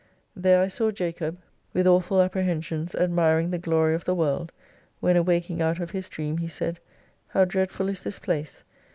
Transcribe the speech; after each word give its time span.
There 0.35 0.59
I 0.63 0.67
saw 0.67 0.89
Jacob 0.89 1.37
with 1.73 1.85
awful 1.85 2.17
appre 2.17 2.33
zio 2.41 2.45
hensions 2.45 2.95
admiring 2.95 3.51
the 3.51 3.59
glory 3.59 3.93
of 3.93 4.03
the 4.03 4.15
world, 4.15 4.51
when 4.99 5.15
awak 5.15 5.47
ing 5.47 5.61
out 5.61 5.79
of 5.79 5.91
his 5.91 6.09
dream, 6.09 6.39
he 6.39 6.47
said, 6.47 6.79
How 7.27 7.45
dreadful 7.45 7.87
is 7.87 8.03
this 8.03 8.17
place. 8.17 8.63